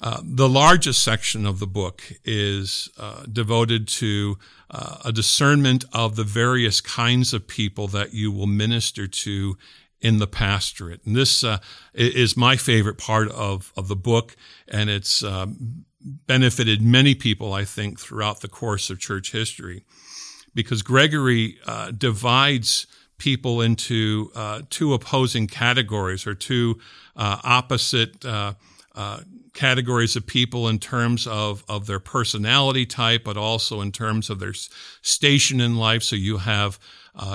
Uh, 0.00 0.20
the 0.22 0.48
largest 0.48 1.02
section 1.02 1.46
of 1.46 1.58
the 1.58 1.66
book 1.66 2.02
is 2.24 2.90
uh, 2.98 3.24
devoted 3.32 3.88
to 3.88 4.38
uh, 4.70 4.98
a 5.04 5.12
discernment 5.12 5.84
of 5.92 6.16
the 6.16 6.24
various 6.24 6.80
kinds 6.80 7.32
of 7.32 7.46
people 7.46 7.88
that 7.88 8.12
you 8.12 8.30
will 8.32 8.46
minister 8.46 9.06
to 9.06 9.56
in 10.00 10.18
the 10.18 10.26
pastorate. 10.26 11.00
And 11.06 11.16
this 11.16 11.42
uh, 11.42 11.58
is 11.94 12.36
my 12.36 12.56
favorite 12.56 12.98
part 12.98 13.30
of, 13.30 13.72
of 13.76 13.88
the 13.88 13.96
book, 13.96 14.36
and 14.68 14.90
it's 14.90 15.22
um, 15.24 15.86
benefited 16.26 16.82
many 16.82 17.14
people, 17.14 17.54
I 17.54 17.64
think, 17.64 17.98
throughout 17.98 18.40
the 18.40 18.48
course 18.48 18.90
of 18.90 18.98
church 18.98 19.32
history, 19.32 19.84
because 20.54 20.82
Gregory 20.82 21.58
uh, 21.66 21.90
divides 21.92 22.86
people 23.16 23.62
into 23.62 24.30
uh, 24.34 24.62
two 24.68 24.92
opposing 24.92 25.46
categories 25.46 26.26
or 26.26 26.34
two 26.34 26.78
uh, 27.16 27.38
opposite 27.42 28.24
uh, 28.26 28.52
uh, 28.94 29.20
categories 29.54 30.16
of 30.16 30.26
people 30.26 30.68
in 30.68 30.78
terms 30.78 31.26
of, 31.26 31.64
of 31.68 31.86
their 31.86 32.00
personality 32.00 32.84
type, 32.84 33.24
but 33.24 33.36
also 33.36 33.80
in 33.80 33.92
terms 33.92 34.28
of 34.28 34.40
their 34.40 34.52
station 35.02 35.60
in 35.60 35.76
life. 35.76 36.02
So 36.02 36.16
you 36.16 36.38
have 36.38 36.78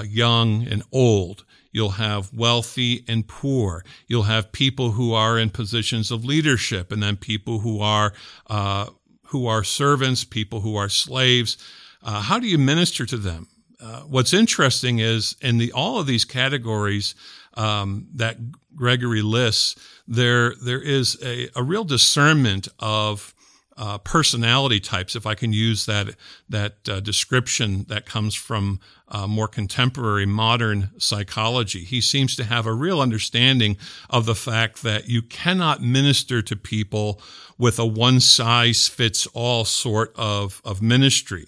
young 0.04 0.68
and 0.68 0.84
old. 0.92 1.46
You'll 1.72 1.92
have 1.92 2.34
wealthy 2.34 3.06
and 3.08 3.28
poor. 3.28 3.86
You'll 4.08 4.24
have 4.24 4.52
people 4.52 4.92
who 4.92 5.14
are 5.14 5.38
in 5.38 5.50
positions 5.50 6.12
of 6.12 6.26
leadership, 6.26 6.92
and 6.92 7.02
then 7.02 7.16
people 7.16 7.60
who 7.60 7.80
are 7.80 8.14
uh, 8.48 8.88
who 9.28 9.46
are 9.46 9.64
servants, 9.64 10.24
people 10.24 10.62
who 10.62 10.76
are 10.76 10.90
slaves. 10.90 11.58
Uh, 12.02 12.22
how 12.22 12.40
do 12.40 12.48
you 12.48 12.58
minister 12.58 13.06
to 13.06 13.18
them? 13.18 13.48
Uh, 13.80 14.02
what's 14.02 14.34
interesting 14.34 15.00
is 15.00 15.36
in 15.42 15.58
the 15.58 15.72
all 15.72 16.00
of 16.00 16.08
these 16.08 16.26
categories 16.26 17.14
um, 17.60 18.08
that 18.16 18.38
Gregory 18.76 19.22
lists, 19.22 19.76
there 20.08 20.56
there 20.64 20.82
is 20.82 21.18
a, 21.22 21.50
a 21.56 21.62
real 21.62 21.84
discernment 21.84 22.70
of 22.80 23.36
uh, 23.76 23.98
personality 23.98 24.80
types, 24.80 25.16
if 25.16 25.26
I 25.26 25.36
can 25.36 25.54
use 25.54 25.86
that 25.86 26.16
that 26.48 26.88
uh, 26.88 27.00
description 27.02 27.86
that 27.90 28.06
comes 28.06 28.36
from 28.36 28.80
uh, 29.10 29.28
more 29.28 29.48
contemporary 29.48 30.26
modern 30.26 30.92
psychology. 30.98 31.84
He 31.84 32.02
seems 32.02 32.36
to 32.38 32.44
have 32.44 32.66
a 32.66 32.74
real 32.74 33.02
understanding 33.02 33.78
of 34.10 34.26
the 34.26 34.36
fact 34.36 34.82
that 34.84 35.10
you 35.10 35.22
cannot 35.22 35.82
minister 35.82 36.42
to 36.42 36.56
people 36.56 37.22
with 37.58 37.80
a 37.80 37.86
one 37.86 38.20
size 38.20 38.88
fits 38.88 39.28
all 39.34 39.66
sort 39.66 40.14
of, 40.16 40.62
of 40.64 40.82
ministry. 40.82 41.48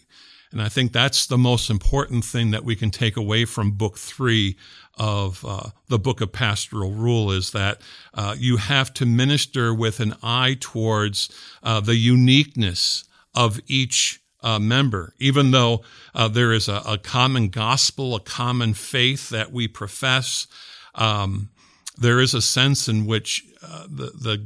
And 0.51 0.61
I 0.61 0.69
think 0.69 0.91
that's 0.91 1.25
the 1.25 1.37
most 1.37 1.69
important 1.69 2.25
thing 2.25 2.51
that 2.51 2.65
we 2.65 2.75
can 2.75 2.91
take 2.91 3.15
away 3.15 3.45
from 3.45 3.71
book 3.71 3.97
three 3.97 4.57
of 4.97 5.45
uh, 5.47 5.69
the 5.87 5.97
book 5.97 6.19
of 6.19 6.31
pastoral 6.31 6.91
rule 6.91 7.31
is 7.31 7.51
that 7.51 7.81
uh, 8.13 8.35
you 8.37 8.57
have 8.57 8.93
to 8.95 9.05
minister 9.05 9.73
with 9.73 9.99
an 9.99 10.13
eye 10.21 10.57
towards 10.59 11.29
uh, 11.63 11.79
the 11.79 11.95
uniqueness 11.95 13.05
of 13.33 13.59
each 13.67 14.21
uh, 14.43 14.59
member, 14.59 15.13
even 15.19 15.51
though 15.51 15.81
uh, 16.13 16.27
there 16.27 16.51
is 16.51 16.67
a, 16.67 16.81
a, 16.85 16.97
common 16.97 17.49
gospel, 17.49 18.15
a 18.15 18.19
common 18.19 18.73
faith 18.73 19.29
that 19.29 19.51
we 19.51 19.67
profess. 19.67 20.47
Um, 20.95 21.49
there 21.97 22.19
is 22.19 22.33
a 22.33 22.41
sense 22.41 22.89
in 22.89 23.05
which 23.05 23.45
uh, 23.63 23.83
the, 23.87 24.11
the 24.15 24.45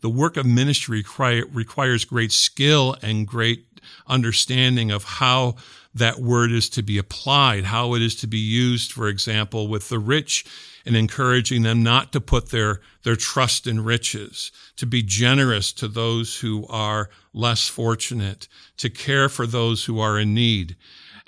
the 0.00 0.10
work 0.10 0.36
of 0.36 0.44
ministry 0.44 1.02
requires 1.50 2.04
great 2.04 2.30
skill 2.30 2.94
and 3.00 3.26
great 3.26 3.73
understanding 4.06 4.90
of 4.90 5.04
how 5.04 5.56
that 5.94 6.18
word 6.18 6.50
is 6.50 6.68
to 6.70 6.82
be 6.82 6.98
applied, 6.98 7.64
how 7.64 7.94
it 7.94 8.02
is 8.02 8.16
to 8.16 8.26
be 8.26 8.38
used, 8.38 8.92
for 8.92 9.08
example, 9.08 9.68
with 9.68 9.88
the 9.88 9.98
rich 9.98 10.44
and 10.84 10.96
encouraging 10.96 11.62
them 11.62 11.82
not 11.82 12.12
to 12.12 12.20
put 12.20 12.50
their, 12.50 12.80
their 13.04 13.16
trust 13.16 13.66
in 13.66 13.82
riches, 13.82 14.52
to 14.76 14.86
be 14.86 15.02
generous 15.02 15.72
to 15.72 15.88
those 15.88 16.40
who 16.40 16.66
are 16.68 17.08
less 17.32 17.68
fortunate, 17.68 18.48
to 18.76 18.90
care 18.90 19.28
for 19.28 19.46
those 19.46 19.84
who 19.84 20.00
are 20.00 20.18
in 20.18 20.34
need. 20.34 20.76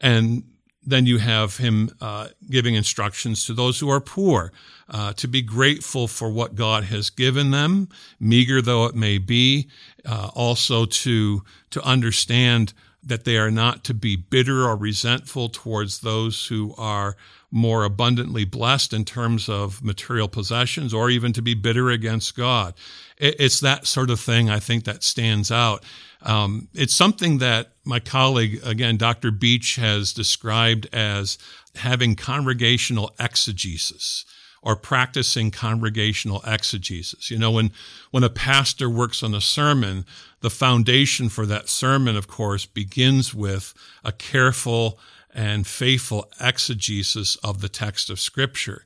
And 0.01 0.45
then 0.87 1.05
you 1.05 1.19
have 1.19 1.57
him 1.57 1.91
uh, 2.01 2.29
giving 2.49 2.75
instructions 2.75 3.45
to 3.47 3.53
those 3.53 3.81
who 3.81 3.91
are 3.91 4.01
poor 4.01 4.53
uh, 4.89 5.13
to 5.15 5.27
be 5.27 5.43
grateful 5.43 6.07
for 6.07 6.31
what 6.31 6.55
God 6.55 6.85
has 6.85 7.11
given 7.11 7.51
them, 7.51 7.89
meager 8.21 8.63
though 8.63 8.87
it 8.87 8.95
may 8.95 9.19
be. 9.19 9.69
Uh, 10.05 10.31
also 10.35 10.87
to 10.87 11.43
to 11.71 11.83
understand 11.83 12.73
that 13.07 13.25
they 13.25 13.37
are 13.37 13.51
not 13.51 13.85
to 13.85 13.95
be 13.95 14.17
bitter 14.17 14.65
or 14.65 14.77
resentful 14.77 15.49
towards 15.49 16.01
those 16.01 16.47
who 16.47 16.75
are 16.77 17.17
more 17.51 17.85
abundantly 17.85 18.45
blessed 18.45 18.93
in 18.93 19.05
terms 19.05 19.49
of 19.49 19.83
material 19.83 20.29
possessions, 20.29 20.93
or 20.93 21.09
even 21.09 21.33
to 21.33 21.41
be 21.41 21.55
bitter 21.55 21.91
against 21.91 22.37
God. 22.37 22.75
It's 23.17 23.61
that 23.61 23.87
sort 23.87 24.11
of 24.11 24.21
thing 24.21 24.51
I 24.51 24.59
think 24.59 24.85
that 24.85 25.03
stands 25.03 25.51
out. 25.51 25.85
Um, 26.23 26.69
it's 26.75 26.95
something 26.95 27.39
that 27.39 27.73
my 27.85 28.01
colleague, 28.01 28.61
again, 28.65 28.97
Dr. 28.97 29.31
Beach, 29.31 29.77
has 29.77 30.13
described 30.13 30.89
as 30.93 31.39
having 31.77 32.17
congregational 32.17 33.15
exegesis 33.19 34.25
or 34.67 34.75
practicing 34.75 35.49
congregational 35.53 36.43
exegesis. 36.45 37.31
You 37.31 37.39
know, 37.39 37.53
when, 37.53 37.71
when 38.11 38.25
a 38.25 38.29
pastor 38.29 38.91
works 38.91 39.23
on 39.23 39.33
a 39.33 39.41
sermon, 39.41 40.05
the 40.41 40.51
foundation 40.51 41.29
for 41.29 41.47
that 41.47 41.69
sermon, 41.69 42.17
of 42.17 42.27
course, 42.27 42.67
begins 42.67 43.33
with 43.33 43.75
a 44.05 44.11
careful 44.11 44.99
and 45.33 45.69
faithful 45.69 46.29
exegesis 46.41 47.37
of 47.45 47.61
the 47.61 47.69
text 47.69 48.11
of 48.11 48.19
Scripture. 48.19 48.85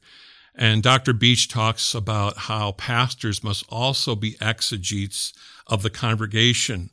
And 0.55 0.83
Dr. 0.83 1.15
Beach 1.15 1.49
talks 1.49 1.95
about 1.95 2.37
how 2.37 2.73
pastors 2.73 3.43
must 3.43 3.65
also 3.71 4.15
be 4.15 4.37
exegetes 4.39 5.33
of 5.67 5.83
the 5.83 5.89
congregation 5.89 6.91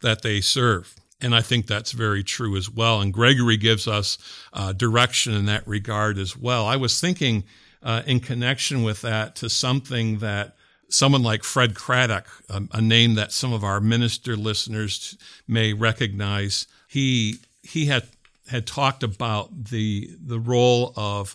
that 0.00 0.22
they 0.22 0.40
serve. 0.40 0.94
And 1.20 1.34
I 1.34 1.42
think 1.42 1.66
that's 1.66 1.92
very 1.92 2.24
true 2.24 2.56
as 2.56 2.70
well. 2.70 3.02
And 3.02 3.12
Gregory 3.12 3.58
gives 3.58 3.86
us 3.86 4.16
uh, 4.54 4.72
direction 4.72 5.34
in 5.34 5.44
that 5.46 5.68
regard 5.68 6.16
as 6.16 6.34
well. 6.34 6.64
I 6.64 6.76
was 6.76 6.98
thinking 6.98 7.44
uh, 7.82 8.02
in 8.06 8.20
connection 8.20 8.82
with 8.82 9.02
that 9.02 9.36
to 9.36 9.48
something 9.48 10.18
that 10.18 10.56
someone 10.88 11.22
like 11.22 11.42
Fred 11.42 11.74
Craddock, 11.74 12.26
a, 12.48 12.62
a 12.72 12.80
name 12.80 13.14
that 13.14 13.32
some 13.32 13.52
of 13.52 13.64
our 13.64 13.80
minister 13.80 14.36
listeners 14.36 15.16
may 15.48 15.72
recognize, 15.72 16.66
he 16.88 17.36
he 17.62 17.86
had 17.86 18.04
had 18.48 18.66
talked 18.66 19.02
about 19.02 19.64
the 19.66 20.10
the 20.20 20.38
role 20.38 20.92
of 20.96 21.34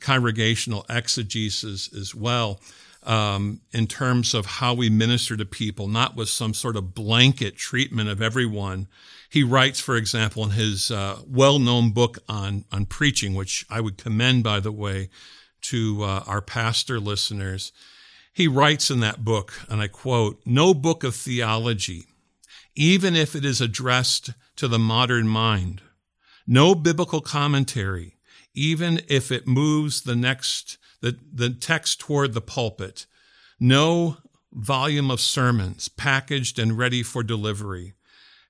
congregational 0.00 0.84
exegesis 0.88 1.92
as 1.94 2.14
well 2.14 2.60
um, 3.04 3.60
in 3.72 3.86
terms 3.86 4.34
of 4.34 4.46
how 4.46 4.74
we 4.74 4.90
minister 4.90 5.36
to 5.36 5.44
people, 5.44 5.88
not 5.88 6.16
with 6.16 6.28
some 6.28 6.54
sort 6.54 6.76
of 6.76 6.94
blanket 6.94 7.56
treatment 7.56 8.08
of 8.08 8.22
everyone. 8.22 8.88
He 9.28 9.42
writes, 9.42 9.80
for 9.80 9.96
example, 9.96 10.44
in 10.44 10.50
his 10.50 10.90
uh, 10.90 11.20
well-known 11.26 11.90
book 11.90 12.18
on 12.28 12.64
on 12.72 12.86
preaching, 12.86 13.34
which 13.34 13.66
I 13.68 13.80
would 13.80 13.98
commend, 13.98 14.44
by 14.44 14.60
the 14.60 14.72
way, 14.72 15.10
to 15.64 16.02
uh, 16.02 16.24
our 16.26 16.40
pastor 16.40 16.98
listeners. 16.98 17.72
He 18.32 18.48
writes 18.48 18.90
in 18.90 19.00
that 19.00 19.24
book, 19.24 19.52
and 19.68 19.80
I 19.80 19.88
quote: 19.88 20.40
"No 20.44 20.74
book 20.74 21.04
of 21.04 21.14
theology, 21.14 22.06
even 22.74 23.14
if 23.14 23.34
it 23.34 23.44
is 23.44 23.60
addressed 23.60 24.30
to 24.56 24.68
the 24.68 24.78
modern 24.78 25.28
mind, 25.28 25.82
no 26.46 26.74
biblical 26.74 27.20
commentary, 27.20 28.16
even 28.54 29.02
if 29.08 29.30
it 29.30 29.46
moves 29.46 30.02
the 30.02 30.16
next 30.16 30.78
the, 31.04 31.18
the 31.30 31.50
text 31.50 32.00
toward 32.00 32.32
the 32.32 32.40
pulpit. 32.40 33.04
No 33.60 34.16
volume 34.50 35.10
of 35.10 35.20
sermons 35.20 35.88
packaged 35.88 36.58
and 36.58 36.78
ready 36.78 37.02
for 37.02 37.22
delivery 37.22 37.92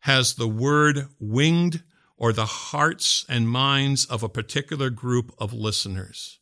has 0.02 0.34
the 0.34 0.46
word 0.46 1.08
winged 1.18 1.82
or 2.16 2.32
the 2.32 2.46
hearts 2.46 3.26
and 3.28 3.48
minds 3.48 4.04
of 4.04 4.22
a 4.22 4.28
particular 4.28 4.88
group 4.88 5.34
of 5.38 5.52
listeners. 5.52 6.38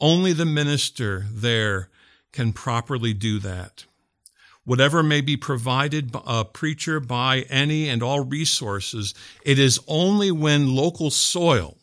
Only 0.00 0.32
the 0.32 0.44
minister 0.44 1.26
there 1.30 1.88
can 2.32 2.52
properly 2.52 3.14
do 3.14 3.38
that. 3.40 3.84
Whatever 4.64 5.02
may 5.02 5.20
be 5.20 5.36
provided 5.36 6.14
a 6.26 6.44
preacher 6.44 6.98
by 6.98 7.42
any 7.50 7.88
and 7.88 8.02
all 8.02 8.24
resources, 8.24 9.14
it 9.44 9.58
is 9.58 9.78
only 9.86 10.30
when 10.30 10.74
local 10.74 11.10
soil 11.10 11.76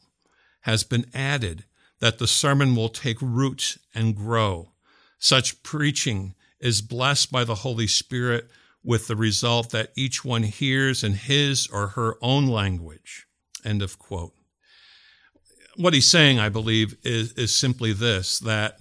has 0.62 0.84
been 0.84 1.06
added 1.14 1.64
that 2.00 2.18
the 2.18 2.28
sermon 2.28 2.76
will 2.76 2.90
take 2.90 3.22
root 3.22 3.78
and 3.94 4.16
grow. 4.16 4.72
Such 5.20 5.62
preaching 5.62 6.34
is 6.60 6.82
blessed 6.82 7.32
by 7.32 7.44
the 7.44 7.56
Holy 7.56 7.88
Spirit 7.88 8.50
with 8.84 9.08
the 9.08 9.16
result 9.16 9.70
that 9.70 9.92
each 9.96 10.26
one 10.26 10.44
hears 10.44 11.04
in 11.04 11.14
his 11.14 11.68
or 11.68 11.90
her 11.90 12.16
own 12.22 12.48
language. 12.48 13.28
End 13.64 13.84
of 13.84 14.00
quote. 14.00 14.34
What 15.82 15.96
he's 15.96 16.06
saying, 16.06 16.38
I 16.38 16.50
believe, 16.50 16.96
is, 17.04 17.34
is 17.34 17.56
simply 17.56 17.92
this 17.92 18.38
that 18.40 18.78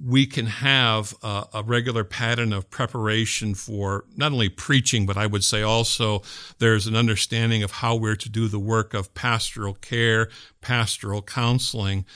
we 0.00 0.26
can 0.26 0.46
have 0.46 1.12
a, 1.24 1.44
a, 1.54 1.62
regular 1.64 2.04
pattern 2.04 2.52
of 2.52 2.70
preparation 2.70 3.54
for 3.54 4.04
not 4.16 4.30
only 4.30 4.48
preaching, 4.48 5.06
but 5.06 5.16
I 5.16 5.26
would 5.26 5.42
say 5.42 5.60
also 5.60 6.22
there's 6.58 6.86
an 6.86 6.94
understanding 6.94 7.64
of 7.64 7.72
how 7.72 7.96
we're 7.96 8.14
to 8.14 8.28
do 8.28 8.46
the 8.46 8.60
work 8.60 8.94
of 8.94 9.12
pastoral 9.12 9.74
care, 9.74 10.30
pastoral 10.60 11.20
counseling, 11.20 12.06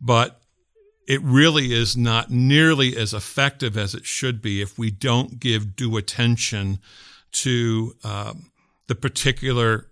but 0.00 0.42
it 1.08 1.22
really 1.22 1.72
is 1.72 1.96
not 1.96 2.30
nearly 2.30 2.94
as 2.94 3.14
effective 3.14 3.76
as 3.76 3.94
it 3.94 4.04
should 4.04 4.42
be 4.42 4.60
if 4.60 4.78
we 4.78 4.90
don't 4.90 5.40
give 5.40 5.74
due 5.74 5.96
attention 5.96 6.78
to 7.32 7.94
um, 8.04 8.52
the 8.86 8.94
particular 8.94 9.88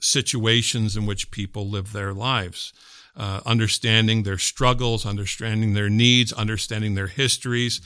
situations 0.00 0.96
in 0.96 1.04
which 1.04 1.30
people 1.30 1.68
live 1.68 1.92
their 1.92 2.14
lives. 2.14 2.72
Uh, 3.16 3.40
understanding 3.44 4.22
their 4.22 4.38
struggles, 4.38 5.04
understanding 5.04 5.74
their 5.74 5.90
needs, 5.90 6.32
understanding 6.32 6.94
their 6.94 7.08
histories. 7.08 7.80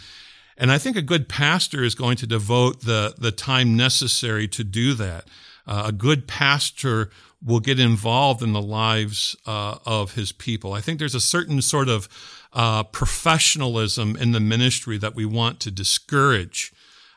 And 0.56 0.70
I 0.70 0.78
think 0.78 0.96
a 0.96 1.02
good 1.02 1.28
pastor 1.28 1.82
is 1.82 1.94
going 1.94 2.18
to 2.18 2.26
devote 2.26 2.82
the, 2.82 3.14
the 3.18 3.32
time 3.32 3.76
necessary 3.76 4.46
to 4.48 4.62
do 4.62 4.94
that. 4.94 5.24
Uh, 5.66 5.84
a 5.86 5.92
good 5.92 6.28
pastor 6.28 7.10
will 7.42 7.60
get 7.60 7.80
involved 7.80 8.42
in 8.42 8.52
the 8.52 8.62
lives 8.62 9.36
uh, 9.46 9.78
of 9.84 10.14
his 10.14 10.32
people. 10.32 10.72
I 10.72 10.80
think 10.80 10.98
there's 10.98 11.14
a 11.14 11.20
certain 11.20 11.62
sort 11.62 11.88
of 11.88 12.08
uh, 12.52 12.84
professionalism 12.84 14.16
in 14.16 14.32
the 14.32 14.40
ministry 14.40 14.98
that 14.98 15.14
we 15.14 15.24
want 15.24 15.58
to 15.60 15.70
discourage 15.70 16.72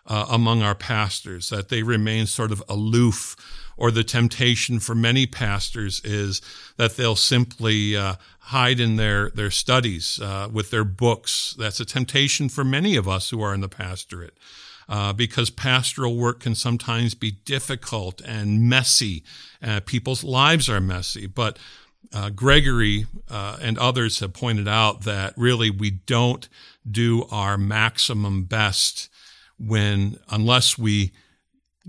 uh, 0.08 0.26
among 0.30 0.64
our 0.64 0.76
pastors, 0.76 1.50
that 1.50 1.70
they 1.70 1.84
remain 1.84 2.26
sort 2.26 2.52
of 2.52 2.64
aloof. 2.68 3.36
Or 3.78 3.92
the 3.92 4.04
temptation 4.04 4.80
for 4.80 4.96
many 4.96 5.28
pastors 5.28 6.02
is 6.04 6.42
that 6.78 6.98
they'll 6.98 7.16
simply 7.16 7.96
uh, 7.96 8.16
hide 8.40 8.80
in 8.80 8.96
their, 8.96 9.30
their 9.30 9.52
studies 9.52 10.20
uh, 10.20 10.50
with 10.52 10.72
their 10.72 10.84
books. 10.84 11.56
That's 11.58 11.80
a 11.80 11.86
temptation 11.86 12.50
for 12.50 12.64
many 12.64 12.96
of 12.96 13.08
us 13.08 13.30
who 13.30 13.42
are 13.42 13.54
in 13.54 13.62
the 13.62 13.70
pastorate 13.70 14.38
uh, 14.90 15.14
because 15.14 15.50
pastoral 15.50 16.16
work 16.16 16.40
can 16.42 16.56
sometimes 16.56 17.14
be 17.14 17.32
difficult 17.32 18.22
and 18.22 18.62
messy. 18.70 19.24
Uh, 19.62 19.82
people's 19.86 20.24
lives 20.24 20.70
are 20.70 20.80
messy, 20.80 21.28
but 21.28 21.60
uh, 22.14 22.30
Gregory 22.30 23.06
uh, 23.30 23.58
and 23.62 23.78
others 23.78 24.20
have 24.20 24.34
pointed 24.34 24.68
out 24.68 25.04
that 25.04 25.34
really 25.36 25.70
we 25.70 25.92
don't 25.92 26.48
do 26.90 27.26
our 27.32 27.58
maximum 27.58 28.44
best 28.44 29.10
when, 29.60 30.18
unless 30.30 30.78
we 30.78 31.12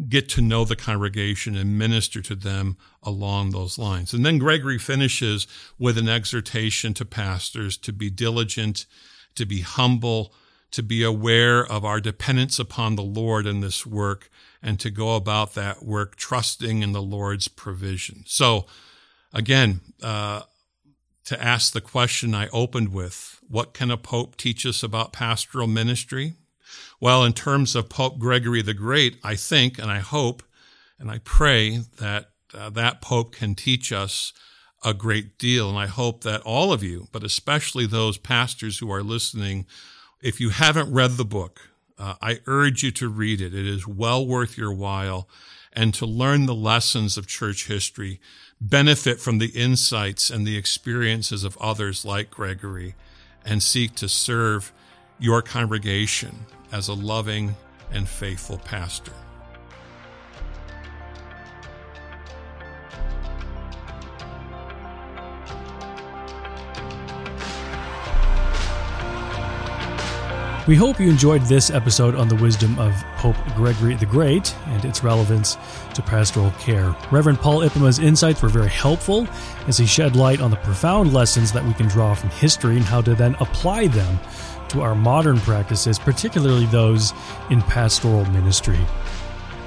get 0.09 0.29
to 0.29 0.41
know 0.41 0.65
the 0.65 0.77
congregation 0.77 1.57
and 1.57 1.79
minister 1.79 2.23
to 2.23 2.35
them 2.35 2.77
along 3.03 3.51
those 3.51 3.79
lines. 3.79 4.13
And 4.13 4.25
then 4.25 4.39
Gregory 4.39 4.79
finishes 4.79 5.47
with 5.79 5.99
an 5.99 6.09
exhortation 6.09 6.95
to 6.95 7.05
pastors 7.05 7.77
to 7.79 7.93
be 7.93 8.11
diligent, 8.11 8.87
to 9.35 9.45
be 9.45 9.63
humble, 9.63 10.33
to 10.71 10.83
be 10.83 11.03
aware 11.03 11.67
of 11.67 11.85
our 11.85 12.01
dependence 12.01 12.59
upon 12.59 12.95
the 12.95 13.03
Lord 13.03 13.47
in 13.47 13.61
this 13.61 13.87
work 13.87 14.31
and 14.63 14.79
to 14.81 14.91
go 14.91 15.17
about 15.17 15.55
that 15.55 15.83
work 15.83 16.17
trusting 16.17 16.83
in 16.83 16.93
the 16.93 17.03
Lord's 17.03 17.49
provision. 17.49 18.25
So, 18.27 18.67
again, 19.33 19.81
uh, 20.03 20.43
to 21.25 21.43
ask 21.43 21.73
the 21.73 21.81
question 21.81 22.35
I 22.35 22.49
opened 22.49 22.93
with, 22.93 23.41
what 23.49 23.75
can 23.75 23.91
a 23.91 23.97
pope 23.97 24.37
teach 24.37 24.65
us 24.67 24.83
about 24.83 25.13
pastoral 25.13 25.67
ministry? 25.67 26.35
Well, 27.01 27.25
in 27.25 27.33
terms 27.33 27.77
of 27.77 27.89
Pope 27.89 28.19
Gregory 28.19 28.63
the 28.63 28.75
Great, 28.75 29.19
I 29.23 29.37
think 29.37 29.79
and 29.79 29.91
I 29.91 29.99
hope 29.99 30.43
and 30.99 31.11
I 31.11 31.19
pray 31.19 31.79
that 31.99 32.31
uh, 32.55 32.71
that 32.71 33.01
pope 33.01 33.33
can 33.33 33.55
teach 33.55 33.93
us 33.93 34.33
a 34.85 34.95
great 34.95 35.39
deal. 35.39 35.69
And 35.69 35.79
I 35.79 35.87
hope 35.87 36.23
that 36.25 36.41
all 36.43 36.73
of 36.73 36.83
you, 36.83 37.09
but 37.13 37.25
especially 37.25 37.87
those 37.87 38.19
pastors 38.19 38.79
who 38.79 38.91
are 38.91 39.03
listening, 39.03 39.67
if 40.23 40.41
you 40.41 40.51
haven't 40.51 40.93
read 40.93 41.13
the 41.13 41.25
book, 41.25 41.61
uh, 41.99 42.15
I 42.23 42.41
urge 42.47 42.83
you 42.83 42.91
to 42.93 43.09
read 43.09 43.41
it. 43.41 43.55
It 43.55 43.67
is 43.67 43.87
well 43.87 44.27
worth 44.27 44.57
your 44.57 44.73
while 44.73 45.29
and 45.73 45.93
to 45.95 46.07
learn 46.07 46.47
the 46.47 46.55
lessons 46.55 47.17
of 47.17 47.27
church 47.27 47.67
history, 47.67 48.21
benefit 48.61 49.21
from 49.21 49.39
the 49.39 49.51
insights 49.51 50.31
and 50.31 50.47
the 50.47 50.57
experiences 50.57 51.45
of 51.45 51.57
others 51.59 52.05
like 52.05 52.31
Gregory, 52.31 52.95
and 53.45 53.63
seek 53.63 53.95
to 53.97 54.09
serve 54.09 54.73
your 55.19 55.43
congregation 55.43 56.47
as 56.73 56.89
a 56.89 56.95
loving 56.95 57.55
and 57.93 58.09
faithful 58.09 58.59
pastor. 58.59 59.13
We 70.69 70.77
hope 70.77 71.01
you 71.01 71.09
enjoyed 71.09 71.41
this 71.45 71.71
episode 71.71 72.15
on 72.15 72.29
the 72.29 72.35
wisdom 72.35 72.79
of 72.79 72.95
Pope 73.17 73.39
Gregory 73.57 73.95
the 73.95 74.05
Great 74.05 74.55
and 74.67 74.85
its 74.85 75.03
relevance 75.03 75.57
to 75.95 76.03
pastoral 76.03 76.51
care. 76.59 76.95
Reverend 77.11 77.39
Paul 77.39 77.61
Ipema's 77.61 77.99
insights 77.99 78.43
were 78.43 78.51
very 78.51 78.69
helpful 78.69 79.27
as 79.67 79.79
he 79.79 79.87
shed 79.87 80.15
light 80.15 80.43
on 80.43 80.51
the 80.51 80.59
profound 80.59 81.15
lessons 81.15 81.53
that 81.53 81.65
we 81.65 81.73
can 81.73 81.89
draw 81.89 82.13
from 82.13 82.29
history 82.29 82.77
and 82.77 82.85
how 82.85 83.01
to 83.01 83.15
then 83.15 83.35
apply 83.41 83.87
them 83.87 84.19
to 84.71 84.83
our 84.83 84.95
modern 84.95 85.39
practices, 85.41 85.99
particularly 85.99 86.67
those 86.67 87.13
in 87.51 87.63
pastoral 87.63 88.25
ministry. 88.27 88.79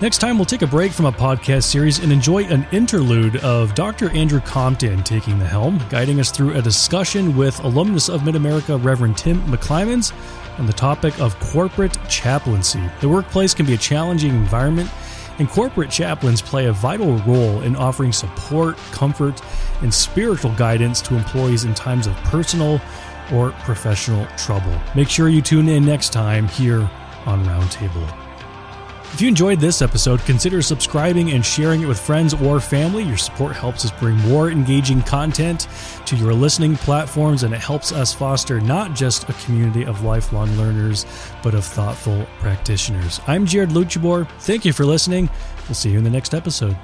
Next 0.02 0.18
time, 0.18 0.40
we'll 0.40 0.46
take 0.46 0.64
a 0.64 0.68
break 0.68 0.92
from 0.92 1.06
a 1.06 1.12
podcast 1.12 1.66
series 1.66 2.00
and 2.00 2.12
enjoy 2.12 2.46
an 2.46 2.66
interlude 2.72 3.36
of 3.38 3.76
Dr. 3.76 4.10
Andrew 4.10 4.40
Compton 4.40 5.04
taking 5.04 5.38
the 5.38 5.46
helm, 5.46 5.80
guiding 5.92 6.20
us 6.20 6.32
through 6.32 6.56
a 6.56 6.62
discussion 6.62 7.38
with 7.38 7.60
alumnus 7.64 8.10
of 8.10 8.26
Mid 8.26 8.36
America, 8.36 8.78
Reverend 8.78 9.16
Tim 9.16 9.40
McClimans, 9.44 10.12
on 10.58 10.66
the 10.66 10.74
topic 10.74 11.20
of 11.20 11.40
corporate 11.40 11.96
chaplaincy. 12.10 12.82
The 13.00 13.10
workplace 13.10 13.54
can 13.54 13.68
be 13.68 13.76
a 13.76 13.78
challenging 13.78 14.32
environment, 14.32 14.90
and 15.38 15.48
corporate 15.48 15.92
chaplains 15.92 16.42
play 16.42 16.66
a 16.66 16.74
vital 16.74 17.18
role 17.20 17.62
in 17.62 17.76
offering 17.76 18.12
support, 18.12 18.78
comfort, 18.92 19.40
and 19.82 19.94
spiritual 19.94 20.54
guidance 20.56 21.00
to 21.02 21.16
employees 21.16 21.64
in 21.64 21.76
times 21.76 22.08
of 22.08 22.16
personal 22.24 22.82
or 23.32 23.52
professional 23.63 24.26
trouble. 24.38 24.74
Make 24.96 25.10
sure 25.10 25.30
you 25.30 25.41
tune 25.41 25.67
in 25.67 25.86
next 25.86 26.13
time 26.13 26.48
here 26.48 26.89
on 27.26 27.44
Roundtable. 27.46 28.17
If 29.13 29.20
you 29.20 29.28
enjoyed 29.28 29.60
this 29.60 29.82
episode, 29.82 30.22
consider 30.22 30.62
subscribing 30.62 31.32
and 31.32 31.46
sharing 31.46 31.82
it 31.82 31.86
with 31.86 32.00
friends 32.00 32.34
or 32.34 32.62
family. 32.62 33.04
Your 33.04 33.17
support 33.17 33.54
helps 33.54 33.84
us 33.84 33.91
bring 33.91 34.15
more 34.20 34.50
engaging 34.50 35.02
content 35.02 35.67
to 36.06 36.15
your 36.15 36.34
listening 36.34 36.78
platforms, 36.78 37.44
and 37.44 37.54
it 37.54 37.60
helps 37.60 37.91
us 37.91 38.13
foster 38.13 38.62
not 38.62 38.96
just 38.96 39.28
a 39.28 39.34
community 39.34 39.84
of 39.84 40.06
lifelong 40.06 40.50
learners, 40.56 41.06
but 41.44 41.54
of 41.54 41.65
thoughtful 41.65 42.26
practitioners. 42.39 43.20
I'm 43.28 43.46
Jared 43.46 43.72
Luchabor. 43.72 44.30
Thank 44.39 44.63
you 44.63 44.72
for 44.72 44.86
listening. 44.86 45.30
We'll 45.67 45.76
see 45.76 45.89
you 45.89 45.98
in 45.98 46.06
the 46.06 46.10
next 46.10 46.34
episode. 46.34 46.78